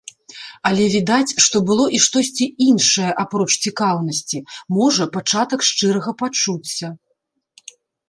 [0.69, 4.43] Але відаць, што было і штосьці іншае апроч цікаўнасці,
[4.81, 6.87] можа, пачатак шчырага пачуцця.